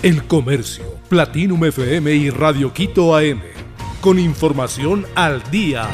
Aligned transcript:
El 0.00 0.22
Comercio, 0.28 0.84
Platinum 1.08 1.64
FM 1.64 2.14
y 2.14 2.30
Radio 2.30 2.72
Quito 2.72 3.16
AM. 3.16 3.40
Con 4.00 4.20
información 4.20 5.04
al 5.16 5.42
día. 5.50 5.88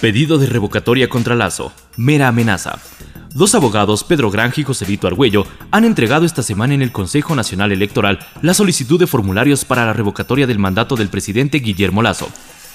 Pedido 0.00 0.38
de 0.38 0.46
revocatoria 0.46 1.08
contra 1.08 1.34
Lazo. 1.34 1.72
Mera 1.96 2.28
amenaza. 2.28 2.78
Dos 3.34 3.56
abogados, 3.56 4.04
Pedro 4.04 4.30
Granja 4.30 4.60
y 4.60 4.64
Joselito 4.64 5.08
Argüello, 5.08 5.44
han 5.72 5.84
entregado 5.84 6.24
esta 6.24 6.44
semana 6.44 6.74
en 6.74 6.82
el 6.82 6.92
Consejo 6.92 7.34
Nacional 7.34 7.72
Electoral 7.72 8.20
la 8.42 8.54
solicitud 8.54 9.00
de 9.00 9.08
formularios 9.08 9.64
para 9.64 9.86
la 9.86 9.92
revocatoria 9.92 10.46
del 10.46 10.60
mandato 10.60 10.94
del 10.94 11.08
presidente 11.08 11.58
Guillermo 11.58 12.00
Lazo. 12.00 12.28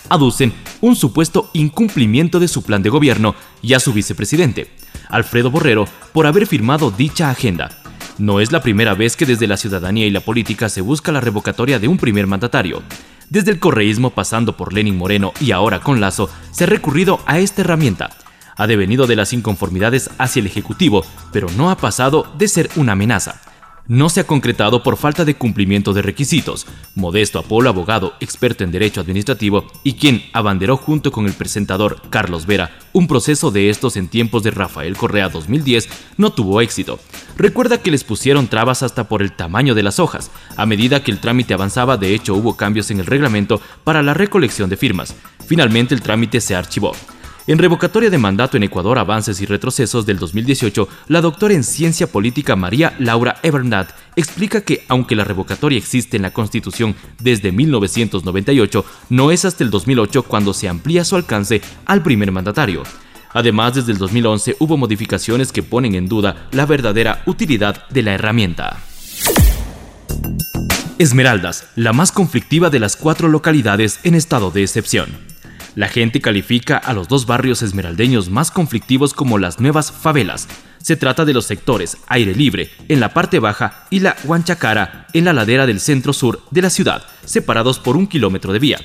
Aducen 0.09 0.51
un 0.81 0.97
supuesto 0.97 1.49
incumplimiento 1.53 2.41
de 2.41 2.49
su 2.49 2.63
plan 2.63 2.83
de 2.83 2.89
gobierno 2.89 3.35
y 3.61 3.73
a 3.73 3.79
su 3.79 3.93
vicepresidente, 3.93 4.69
Alfredo 5.09 5.51
Borrero, 5.51 5.85
por 6.13 6.27
haber 6.27 6.47
firmado 6.47 6.91
dicha 6.91 7.29
agenda. 7.29 7.69
No 8.17 8.39
es 8.39 8.51
la 8.51 8.61
primera 8.61 8.93
vez 8.93 9.15
que 9.15 9.25
desde 9.25 9.47
la 9.47 9.57
ciudadanía 9.57 10.05
y 10.05 10.11
la 10.11 10.21
política 10.21 10.69
se 10.69 10.81
busca 10.81 11.11
la 11.11 11.21
revocatoria 11.21 11.79
de 11.79 11.87
un 11.87 11.97
primer 11.97 12.27
mandatario. 12.27 12.81
Desde 13.29 13.51
el 13.51 13.59
correísmo 13.59 14.11
pasando 14.11 14.57
por 14.57 14.73
Lenin 14.73 14.97
Moreno 14.97 15.33
y 15.39 15.51
ahora 15.51 15.79
con 15.79 15.99
Lazo, 15.99 16.29
se 16.51 16.63
ha 16.63 16.67
recurrido 16.67 17.19
a 17.25 17.39
esta 17.39 17.61
herramienta 17.61 18.09
ha 18.57 18.67
devenido 18.67 19.07
de 19.07 19.15
las 19.15 19.33
inconformidades 19.33 20.09
hacia 20.17 20.41
el 20.41 20.47
Ejecutivo, 20.47 21.05
pero 21.31 21.47
no 21.55 21.69
ha 21.69 21.77
pasado 21.77 22.27
de 22.37 22.47
ser 22.47 22.69
una 22.75 22.93
amenaza. 22.93 23.41
No 23.87 24.09
se 24.09 24.19
ha 24.19 24.23
concretado 24.25 24.83
por 24.83 24.97
falta 24.97 25.23
de 25.23 25.35
cumplimiento 25.35 25.93
de 25.93 26.01
requisitos. 26.01 26.67
Modesto 26.93 27.39
Apolo, 27.39 27.69
abogado, 27.69 28.15
experto 28.19 28.65
en 28.65 28.71
derecho 28.71 28.99
administrativo 28.99 29.65
y 29.81 29.93
quien 29.93 30.23
abanderó 30.33 30.75
junto 30.75 31.11
con 31.11 31.25
el 31.25 31.33
presentador 31.33 32.01
Carlos 32.09 32.45
Vera 32.45 32.77
un 32.91 33.07
proceso 33.07 33.51
de 33.51 33.69
estos 33.69 33.95
en 33.95 34.09
tiempos 34.09 34.43
de 34.43 34.51
Rafael 34.51 34.97
Correa 34.97 35.29
2010, 35.29 35.87
no 36.17 36.31
tuvo 36.31 36.61
éxito. 36.61 36.99
Recuerda 37.37 37.81
que 37.81 37.91
les 37.91 38.03
pusieron 38.03 38.47
trabas 38.47 38.83
hasta 38.83 39.07
por 39.07 39.21
el 39.21 39.31
tamaño 39.31 39.75
de 39.75 39.83
las 39.83 39.99
hojas. 39.99 40.31
A 40.57 40.65
medida 40.65 41.03
que 41.03 41.11
el 41.11 41.19
trámite 41.19 41.53
avanzaba, 41.53 41.95
de 41.97 42.13
hecho 42.13 42.33
hubo 42.33 42.57
cambios 42.57 42.91
en 42.91 42.99
el 42.99 43.05
reglamento 43.05 43.61
para 43.83 44.01
la 44.01 44.13
recolección 44.13 44.69
de 44.69 44.77
firmas. 44.77 45.15
Finalmente 45.45 45.95
el 45.95 46.01
trámite 46.01 46.41
se 46.41 46.55
archivó. 46.55 46.93
En 47.47 47.57
revocatoria 47.57 48.09
de 48.09 48.17
mandato 48.17 48.57
en 48.57 48.63
Ecuador, 48.63 48.99
avances 48.99 49.39
y 49.39 49.45
retrocesos 49.45 50.05
del 50.05 50.19
2018, 50.19 50.89
la 51.07 51.21
doctora 51.21 51.53
en 51.53 51.63
ciencia 51.63 52.07
política 52.07 52.57
María 52.57 52.93
Laura 52.99 53.37
Evernat 53.41 53.91
explica 54.17 54.59
que 54.59 54.83
aunque 54.89 55.15
la 55.15 55.23
revocatoria 55.23 55.77
existe 55.77 56.17
en 56.17 56.23
la 56.23 56.33
Constitución 56.33 56.93
desde 57.19 57.53
1998, 57.53 58.83
no 59.09 59.31
es 59.31 59.45
hasta 59.45 59.63
el 59.63 59.69
2008 59.69 60.23
cuando 60.23 60.53
se 60.53 60.67
amplía 60.67 61.05
su 61.05 61.15
alcance 61.15 61.61
al 61.85 62.03
primer 62.03 62.33
mandatario. 62.33 62.83
Además, 63.31 63.75
desde 63.75 63.93
el 63.93 63.97
2011 63.97 64.57
hubo 64.59 64.75
modificaciones 64.75 65.53
que 65.53 65.63
ponen 65.63 65.95
en 65.95 66.09
duda 66.09 66.49
la 66.51 66.65
verdadera 66.65 67.23
utilidad 67.27 67.87
de 67.87 68.03
la 68.03 68.13
herramienta. 68.13 68.83
Esmeraldas, 70.97 71.69
la 71.77 71.93
más 71.93 72.11
conflictiva 72.11 72.69
de 72.69 72.81
las 72.81 72.97
cuatro 72.97 73.29
localidades 73.29 74.01
en 74.03 74.15
estado 74.15 74.51
de 74.51 74.63
excepción. 74.63 75.26
La 75.77 75.89
gente 75.89 76.21
califica 76.21 76.75
a 76.75 76.91
los 76.91 77.07
dos 77.07 77.27
barrios 77.27 77.61
esmeraldeños 77.61 78.31
más 78.31 78.49
conflictivos 78.49 79.13
como 79.13 79.37
las 79.37 79.59
nuevas 79.59 79.91
favelas. 79.91 80.47
Se 80.81 80.95
trata 80.95 81.23
de 81.23 81.35
los 81.35 81.45
sectores 81.45 81.97
Aire 82.07 82.33
Libre 82.33 82.71
en 82.87 82.99
la 82.99 83.13
parte 83.13 83.37
baja 83.37 83.85
y 83.91 83.99
la 83.99 84.15
Huanchacara 84.23 85.05
en 85.13 85.25
la 85.25 85.33
ladera 85.33 85.67
del 85.67 85.79
centro 85.79 86.13
sur 86.13 86.41
de 86.49 86.63
la 86.63 86.71
ciudad, 86.71 87.03
separados 87.25 87.77
por 87.77 87.95
un 87.95 88.07
kilómetro 88.07 88.53
de 88.53 88.57
vía. 88.57 88.79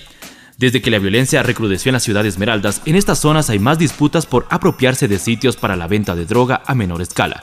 Desde 0.58 0.82
que 0.82 0.90
la 0.90 0.98
violencia 0.98 1.42
recrudeció 1.42 1.88
en 1.88 1.94
la 1.94 2.00
ciudad 2.00 2.24
de 2.24 2.28
Esmeraldas, 2.28 2.82
en 2.84 2.96
estas 2.96 3.20
zonas 3.20 3.48
hay 3.48 3.58
más 3.58 3.78
disputas 3.78 4.26
por 4.26 4.46
apropiarse 4.50 5.08
de 5.08 5.18
sitios 5.18 5.56
para 5.56 5.76
la 5.76 5.88
venta 5.88 6.14
de 6.14 6.26
droga 6.26 6.60
a 6.66 6.74
menor 6.74 7.00
escala. 7.00 7.42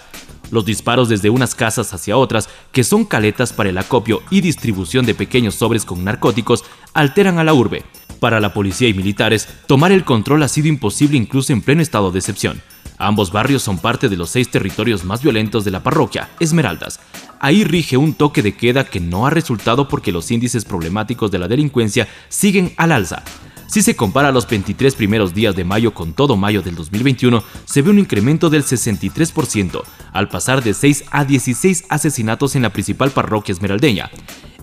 Los 0.51 0.65
disparos 0.65 1.09
desde 1.09 1.29
unas 1.29 1.55
casas 1.55 1.93
hacia 1.93 2.17
otras, 2.17 2.49
que 2.71 2.83
son 2.83 3.05
caletas 3.05 3.53
para 3.53 3.69
el 3.69 3.77
acopio 3.77 4.21
y 4.29 4.41
distribución 4.41 5.05
de 5.05 5.15
pequeños 5.15 5.55
sobres 5.55 5.85
con 5.85 6.03
narcóticos, 6.03 6.63
alteran 6.93 7.37
a 7.37 7.43
la 7.43 7.53
urbe, 7.53 7.83
para 8.19 8.41
la 8.41 8.53
policía 8.53 8.89
y 8.89 8.93
militares, 8.93 9.47
tomar 9.65 9.91
el 9.91 10.03
control 10.03 10.43
ha 10.43 10.49
sido 10.49 10.67
imposible 10.67 11.17
incluso 11.17 11.53
en 11.53 11.61
pleno 11.61 11.81
estado 11.81 12.11
de 12.11 12.19
excepción. 12.19 12.61
Ambos 12.97 13.31
barrios 13.31 13.63
son 13.63 13.77
parte 13.77 14.09
de 14.09 14.17
los 14.17 14.29
seis 14.29 14.51
territorios 14.51 15.05
más 15.05 15.23
violentos 15.23 15.63
de 15.63 15.71
la 15.71 15.81
parroquia, 15.81 16.29
Esmeraldas. 16.41 16.99
Ahí 17.39 17.63
rige 17.63 17.95
un 17.95 18.13
toque 18.13 18.41
de 18.41 18.57
queda 18.57 18.83
que 18.83 18.99
no 18.99 19.25
ha 19.25 19.29
resultado 19.29 19.87
porque 19.87 20.11
los 20.11 20.29
índices 20.31 20.65
problemáticos 20.65 21.31
de 21.31 21.39
la 21.39 21.47
delincuencia 21.47 22.09
siguen 22.27 22.73
al 22.75 22.91
alza. 22.91 23.23
Si 23.69 23.83
se 23.83 23.95
compara 23.95 24.31
los 24.31 24.47
23 24.47 24.95
primeros 24.95 25.35
días 25.35 25.55
de 25.55 25.63
mayo 25.63 25.93
con 25.93 26.13
todo 26.13 26.35
mayo 26.35 26.63
del 26.63 26.73
2021, 26.73 27.43
se 27.65 27.83
ve 27.83 27.91
un 27.91 27.99
incremento 27.99 28.49
del 28.49 28.63
63%, 28.63 29.83
al 30.11 30.27
pasar 30.27 30.63
de 30.63 30.73
6 30.73 31.03
a 31.11 31.23
16 31.23 31.83
asesinatos 31.87 32.55
en 32.55 32.63
la 32.63 32.73
principal 32.73 33.11
parroquia 33.11 33.53
esmeraldeña. 33.53 34.09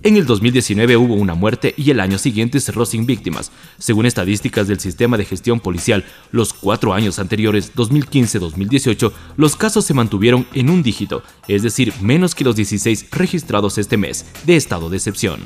En 0.02 0.16
el 0.16 0.26
2019 0.26 0.96
hubo 0.96 1.14
una 1.14 1.34
muerte 1.34 1.72
y 1.76 1.92
el 1.92 2.00
año 2.00 2.18
siguiente 2.18 2.58
cerró 2.58 2.84
sin 2.84 3.06
víctimas. 3.06 3.52
Según 3.78 4.06
estadísticas 4.06 4.66
del 4.66 4.80
sistema 4.80 5.16
de 5.16 5.24
gestión 5.24 5.60
policial, 5.60 6.04
los 6.32 6.52
cuatro 6.52 6.92
años 6.92 7.20
anteriores, 7.20 7.76
2015-2018, 7.76 9.12
los 9.36 9.54
casos 9.54 9.84
se 9.84 9.94
mantuvieron 9.94 10.48
en 10.52 10.68
un 10.68 10.82
dígito, 10.82 11.22
es 11.46 11.62
decir, 11.62 11.92
menos 12.00 12.34
que 12.34 12.42
los 12.42 12.56
16 12.56 13.06
registrados 13.12 13.78
este 13.78 13.96
mes, 13.96 14.26
de 14.44 14.56
estado 14.56 14.90
de 14.90 14.96
excepción. 14.96 15.40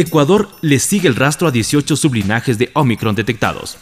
Ecuador 0.00 0.48
le 0.60 0.78
sigue 0.78 1.08
el 1.08 1.16
rastro 1.16 1.48
a 1.48 1.50
18 1.50 1.96
sublinajes 1.96 2.56
de 2.56 2.70
Omicron 2.74 3.16
detectados. 3.16 3.78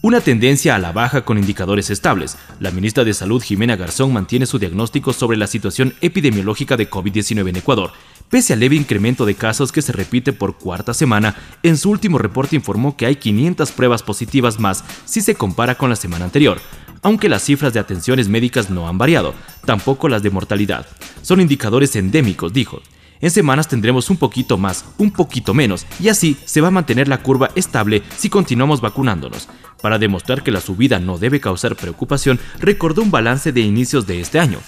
Una 0.00 0.22
tendencia 0.22 0.74
a 0.74 0.78
la 0.78 0.92
baja 0.92 1.26
con 1.26 1.36
indicadores 1.36 1.90
estables. 1.90 2.38
La 2.58 2.70
ministra 2.70 3.04
de 3.04 3.12
Salud, 3.12 3.42
Jimena 3.42 3.76
Garzón, 3.76 4.14
mantiene 4.14 4.46
su 4.46 4.58
diagnóstico 4.58 5.12
sobre 5.12 5.36
la 5.36 5.46
situación 5.46 5.94
epidemiológica 6.00 6.78
de 6.78 6.88
COVID-19 6.88 7.50
en 7.50 7.56
Ecuador. 7.56 7.92
Pese 8.30 8.54
al 8.54 8.60
leve 8.60 8.76
incremento 8.76 9.26
de 9.26 9.34
casos 9.34 9.72
que 9.72 9.82
se 9.82 9.92
repite 9.92 10.32
por 10.32 10.56
cuarta 10.56 10.94
semana, 10.94 11.36
en 11.62 11.76
su 11.76 11.90
último 11.90 12.16
reporte 12.16 12.56
informó 12.56 12.96
que 12.96 13.04
hay 13.04 13.16
500 13.16 13.72
pruebas 13.72 14.02
positivas 14.02 14.58
más 14.58 14.82
si 15.04 15.20
se 15.20 15.34
compara 15.34 15.74
con 15.74 15.90
la 15.90 15.96
semana 15.96 16.24
anterior, 16.24 16.62
aunque 17.02 17.28
las 17.28 17.42
cifras 17.42 17.74
de 17.74 17.80
atenciones 17.80 18.28
médicas 18.28 18.70
no 18.70 18.88
han 18.88 18.96
variado, 18.96 19.34
tampoco 19.66 20.08
las 20.08 20.22
de 20.22 20.30
mortalidad. 20.30 20.86
Son 21.20 21.42
indicadores 21.42 21.94
endémicos, 21.94 22.54
dijo. 22.54 22.80
En 23.22 23.30
semanas 23.30 23.68
tendremos 23.68 24.10
un 24.10 24.16
poquito 24.16 24.58
más, 24.58 24.84
un 24.98 25.12
poquito 25.12 25.54
menos, 25.54 25.86
y 26.00 26.08
así 26.08 26.36
se 26.44 26.60
va 26.60 26.68
a 26.68 26.72
mantener 26.72 27.06
la 27.06 27.22
curva 27.22 27.50
estable 27.54 28.02
si 28.16 28.28
continuamos 28.28 28.80
vacunándonos. 28.80 29.48
Para 29.80 30.00
demostrar 30.00 30.42
que 30.42 30.50
la 30.50 30.60
subida 30.60 30.98
no 30.98 31.18
debe 31.18 31.38
causar 31.40 31.76
preocupación, 31.76 32.40
recordó 32.58 33.00
un 33.00 33.12
balance 33.12 33.52
de 33.52 33.60
inicios 33.60 34.08
de 34.08 34.20
este 34.20 34.40
año. 34.40 34.58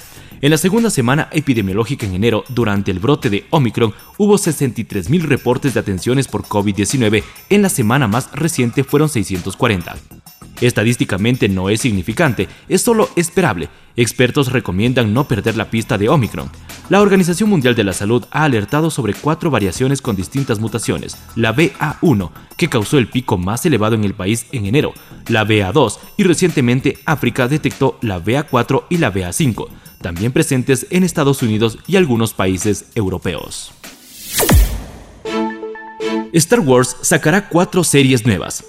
En 0.40 0.52
la 0.52 0.58
segunda 0.58 0.90
semana 0.90 1.28
epidemiológica 1.32 2.06
en 2.06 2.14
enero, 2.14 2.44
durante 2.48 2.92
el 2.92 3.00
brote 3.00 3.28
de 3.28 3.44
Omicron, 3.50 3.92
hubo 4.18 4.34
63.000 4.34 5.22
reportes 5.22 5.74
de 5.74 5.80
atenciones 5.80 6.28
por 6.28 6.44
COVID-19. 6.44 7.24
En 7.50 7.62
la 7.62 7.68
semana 7.68 8.06
más 8.06 8.30
reciente 8.32 8.84
fueron 8.84 9.08
640. 9.08 9.96
Estadísticamente 10.60 11.48
no 11.48 11.68
es 11.68 11.80
significante, 11.80 12.48
es 12.68 12.82
solo 12.82 13.08
esperable. 13.16 13.68
Expertos 13.96 14.52
recomiendan 14.52 15.14
no 15.14 15.28
perder 15.28 15.56
la 15.56 15.70
pista 15.70 15.98
de 15.98 16.08
Omicron. 16.08 16.50
La 16.88 17.00
Organización 17.00 17.48
Mundial 17.48 17.74
de 17.74 17.84
la 17.84 17.92
Salud 17.92 18.24
ha 18.30 18.44
alertado 18.44 18.90
sobre 18.90 19.14
cuatro 19.14 19.50
variaciones 19.50 20.02
con 20.02 20.16
distintas 20.16 20.58
mutaciones. 20.58 21.16
La 21.36 21.54
BA1, 21.54 22.30
que 22.56 22.68
causó 22.68 22.98
el 22.98 23.08
pico 23.08 23.38
más 23.38 23.64
elevado 23.64 23.94
en 23.94 24.04
el 24.04 24.14
país 24.14 24.46
en 24.52 24.66
enero, 24.66 24.92
la 25.28 25.46
BA2 25.46 25.98
y 26.16 26.24
recientemente 26.24 26.98
África 27.06 27.48
detectó 27.48 27.98
la 28.02 28.22
BA4 28.22 28.84
y 28.90 28.98
la 28.98 29.12
BA5, 29.12 29.68
también 30.02 30.32
presentes 30.32 30.86
en 30.90 31.04
Estados 31.04 31.42
Unidos 31.42 31.78
y 31.86 31.96
algunos 31.96 32.34
países 32.34 32.86
europeos. 32.94 33.72
Star 36.32 36.60
Wars 36.60 36.96
sacará 37.00 37.48
cuatro 37.48 37.84
series 37.84 38.26
nuevas. 38.26 38.64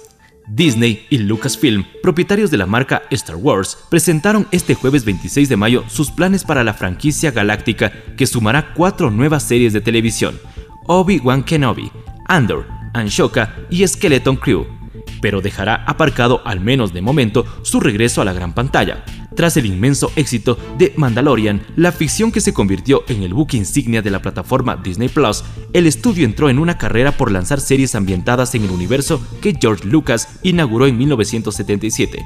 Disney 0.48 1.06
y 1.10 1.18
Lucasfilm, 1.18 1.84
propietarios 2.02 2.50
de 2.50 2.56
la 2.56 2.66
marca 2.66 3.02
Star 3.10 3.36
Wars, 3.36 3.78
presentaron 3.90 4.46
este 4.52 4.74
jueves 4.74 5.04
26 5.04 5.48
de 5.48 5.56
mayo 5.56 5.84
sus 5.88 6.10
planes 6.10 6.44
para 6.44 6.62
la 6.62 6.74
franquicia 6.74 7.30
galáctica 7.30 7.92
que 8.16 8.26
sumará 8.26 8.72
cuatro 8.74 9.10
nuevas 9.10 9.42
series 9.42 9.72
de 9.72 9.80
televisión, 9.80 10.38
Obi-Wan 10.86 11.42
Kenobi, 11.42 11.90
Andor, 12.26 12.66
Anshoka 12.94 13.54
y 13.70 13.86
Skeleton 13.86 14.36
Crew, 14.36 14.66
pero 15.20 15.40
dejará 15.40 15.84
aparcado 15.86 16.42
al 16.44 16.60
menos 16.60 16.92
de 16.92 17.02
momento 17.02 17.44
su 17.62 17.80
regreso 17.80 18.22
a 18.22 18.24
la 18.24 18.32
gran 18.32 18.54
pantalla. 18.54 19.04
Tras 19.36 19.58
el 19.58 19.66
inmenso 19.66 20.10
éxito 20.16 20.58
de 20.78 20.94
Mandalorian, 20.96 21.60
la 21.76 21.92
ficción 21.92 22.32
que 22.32 22.40
se 22.40 22.54
convirtió 22.54 23.04
en 23.06 23.22
el 23.22 23.34
buque 23.34 23.58
insignia 23.58 24.00
de 24.00 24.10
la 24.10 24.22
plataforma 24.22 24.76
Disney 24.76 25.10
Plus, 25.10 25.44
el 25.74 25.86
estudio 25.86 26.24
entró 26.24 26.48
en 26.48 26.58
una 26.58 26.78
carrera 26.78 27.12
por 27.12 27.30
lanzar 27.30 27.60
series 27.60 27.94
ambientadas 27.94 28.54
en 28.54 28.64
el 28.64 28.70
universo 28.70 29.20
que 29.42 29.54
George 29.60 29.86
Lucas 29.86 30.38
inauguró 30.42 30.86
en 30.86 30.96
1977. 30.96 32.24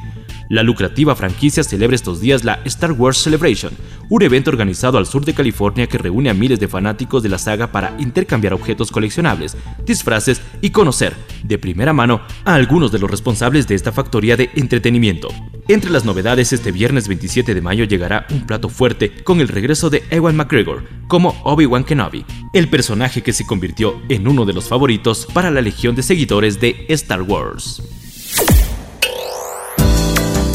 La 0.50 0.62
lucrativa 0.62 1.16
franquicia 1.16 1.64
celebra 1.64 1.96
estos 1.96 2.20
días 2.20 2.44
la 2.44 2.60
Star 2.64 2.92
Wars 2.92 3.18
Celebration, 3.18 3.72
un 4.08 4.22
evento 4.22 4.50
organizado 4.50 4.96
al 4.96 5.06
sur 5.06 5.24
de 5.24 5.34
California 5.34 5.88
que 5.88 5.98
reúne 5.98 6.30
a 6.30 6.34
miles 6.34 6.60
de 6.60 6.68
fanáticos 6.68 7.24
de 7.24 7.28
la 7.28 7.38
saga 7.38 7.72
para 7.72 7.94
intercambiar 7.98 8.54
objetos 8.54 8.92
coleccionables, 8.92 9.56
disfraces 9.84 10.40
y 10.60 10.70
conocer, 10.70 11.14
de 11.42 11.58
primera 11.58 11.92
mano, 11.92 12.20
a 12.44 12.54
algunos 12.54 12.92
de 12.92 13.00
los 13.00 13.10
responsables 13.10 13.66
de 13.66 13.74
esta 13.74 13.90
factoría 13.90 14.36
de 14.36 14.50
entretenimiento. 14.54 15.28
Entre 15.70 15.92
las 15.92 16.04
novedades, 16.04 16.52
este 16.52 16.72
viernes 16.72 17.06
27 17.06 17.54
de 17.54 17.60
mayo 17.60 17.84
llegará 17.84 18.26
un 18.32 18.44
plato 18.44 18.68
fuerte 18.68 19.22
con 19.22 19.40
el 19.40 19.46
regreso 19.46 19.88
de 19.88 20.02
Ewan 20.10 20.34
McGregor 20.34 20.82
como 21.06 21.40
Obi-Wan 21.44 21.84
Kenobi, 21.84 22.26
el 22.52 22.68
personaje 22.68 23.22
que 23.22 23.32
se 23.32 23.46
convirtió 23.46 24.02
en 24.08 24.26
uno 24.26 24.44
de 24.44 24.52
los 24.52 24.66
favoritos 24.66 25.28
para 25.32 25.48
la 25.52 25.60
legión 25.60 25.94
de 25.94 26.02
seguidores 26.02 26.60
de 26.60 26.86
Star 26.88 27.22
Wars. 27.22 27.84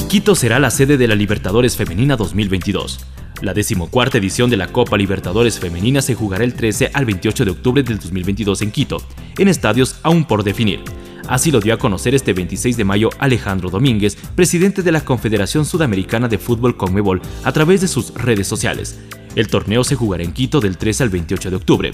Quito 0.10 0.36
será 0.36 0.60
la 0.60 0.70
sede 0.70 0.98
de 0.98 1.08
la 1.08 1.16
Libertadores 1.16 1.78
Femenina 1.78 2.18
2022. 2.18 3.00
La 3.42 3.54
decimocuarta 3.54 4.18
edición 4.18 4.50
de 4.50 4.58
la 4.58 4.68
Copa 4.68 4.98
Libertadores 4.98 5.62
Femenina 5.62 6.02
se 6.02 6.16
jugará 6.16 6.44
el 6.44 6.56
13 6.56 6.92
al 6.94 7.06
28 7.06 7.46
de 7.46 7.52
octubre 7.52 7.84
del 7.84 8.00
2022 8.00 8.64
en 8.64 8.72
Quito, 8.72 9.02
en 9.38 9.48
estadios 9.48 9.98
aún 10.04 10.26
por 10.26 10.44
definir. 10.44 10.82
Así 11.28 11.52
lo 11.52 11.60
dio 11.60 11.74
a 11.74 11.78
conocer 11.78 12.14
este 12.14 12.34
26 12.34 12.78
de 12.78 12.84
mayo 12.84 13.10
Alejandro 13.18 13.70
Domínguez, 13.70 14.16
presidente 14.36 14.84
de 14.84 14.92
la 14.92 15.02
Confederación 15.02 15.66
Sudamericana 15.66 16.28
de 16.28 16.38
Fútbol 16.38 16.78
Conmebol, 16.78 17.22
a 17.44 17.52
través 17.52 17.82
de 17.82 17.88
sus 17.88 18.14
redes 18.14 18.48
sociales. 18.48 19.00
El 19.36 19.48
torneo 19.48 19.84
se 19.84 19.96
jugará 19.96 20.24
en 20.24 20.34
Quito 20.34 20.60
del 20.60 20.78
13 20.78 21.04
al 21.04 21.10
28 21.10 21.50
de 21.50 21.56
octubre. 21.56 21.92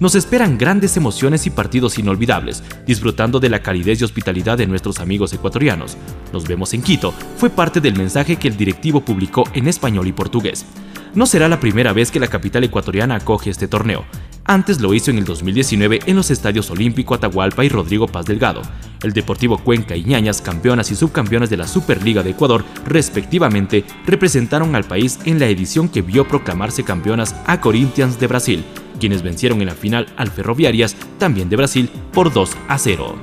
Nos 0.00 0.14
esperan 0.14 0.58
grandes 0.58 0.96
emociones 0.96 1.46
y 1.46 1.50
partidos 1.50 1.98
inolvidables, 1.98 2.62
disfrutando 2.86 3.40
de 3.40 3.48
la 3.48 3.62
calidez 3.62 4.00
y 4.00 4.04
hospitalidad 4.04 4.58
de 4.58 4.66
nuestros 4.66 5.00
amigos 5.00 5.32
ecuatorianos. 5.32 5.96
Nos 6.32 6.46
vemos 6.46 6.74
en 6.74 6.82
Quito 6.82 7.14
fue 7.36 7.48
parte 7.48 7.80
del 7.80 7.96
mensaje 7.96 8.36
que 8.36 8.48
el 8.48 8.56
directivo 8.56 9.00
publicó 9.00 9.44
en 9.54 9.68
español 9.68 10.08
y 10.08 10.12
portugués. 10.12 10.66
No 11.14 11.26
será 11.26 11.48
la 11.48 11.60
primera 11.60 11.92
vez 11.92 12.10
que 12.10 12.20
la 12.20 12.26
capital 12.26 12.64
ecuatoriana 12.64 13.14
acoge 13.14 13.50
este 13.50 13.68
torneo. 13.68 14.04
Antes 14.46 14.78
lo 14.78 14.92
hizo 14.92 15.10
en 15.10 15.16
el 15.16 15.24
2019 15.24 16.00
en 16.04 16.16
los 16.16 16.30
estadios 16.30 16.70
Olímpico 16.70 17.14
Atahualpa 17.14 17.64
y 17.64 17.70
Rodrigo 17.70 18.06
Paz 18.06 18.26
Delgado. 18.26 18.60
El 19.02 19.14
Deportivo 19.14 19.56
Cuenca 19.56 19.96
y 19.96 20.04
Ñañas, 20.04 20.42
campeonas 20.42 20.90
y 20.90 20.96
subcampeonas 20.96 21.48
de 21.48 21.56
la 21.56 21.66
Superliga 21.66 22.22
de 22.22 22.30
Ecuador, 22.30 22.62
respectivamente, 22.84 23.84
representaron 24.06 24.76
al 24.76 24.84
país 24.84 25.18
en 25.24 25.38
la 25.38 25.46
edición 25.46 25.88
que 25.88 26.02
vio 26.02 26.28
proclamarse 26.28 26.84
campeonas 26.84 27.34
a 27.46 27.62
Corinthians 27.62 28.20
de 28.20 28.26
Brasil, 28.26 28.64
quienes 29.00 29.22
vencieron 29.22 29.62
en 29.62 29.66
la 29.68 29.74
final 29.74 30.08
al 30.16 30.30
Ferroviarias, 30.30 30.94
también 31.18 31.48
de 31.48 31.56
Brasil, 31.56 31.88
por 32.12 32.30
2 32.30 32.50
a 32.68 32.76
0. 32.76 33.16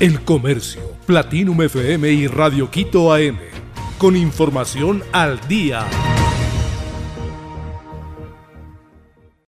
El 0.00 0.22
Comercio, 0.22 0.82
Platinum 1.06 1.62
FM 1.62 2.10
y 2.10 2.26
Radio 2.26 2.68
Quito 2.68 3.14
AM, 3.14 3.38
con 3.98 4.16
información 4.16 5.04
al 5.12 5.38
día. 5.46 5.86